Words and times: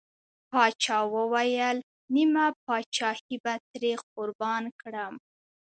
پاچا 0.51 0.97
وويل: 1.15 1.77
نيمه 2.13 2.45
پاچاهي 2.65 3.35
به 3.43 3.53
ترې 3.67 3.93
قربان 4.13 4.63
کړم. 4.81 5.13